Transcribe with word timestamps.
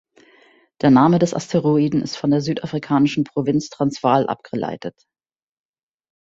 Der 0.81 0.89
Name 0.89 1.19
des 1.19 1.35
Asteroiden 1.35 2.01
ist 2.01 2.17
von 2.17 2.31
der 2.31 2.41
südafrikanischen 2.41 3.23
Provinz 3.23 3.69
Transvaal 3.69 4.25
abgeleitet. 4.25 4.95